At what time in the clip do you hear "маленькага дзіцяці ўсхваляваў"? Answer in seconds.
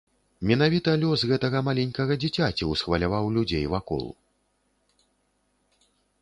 1.67-3.29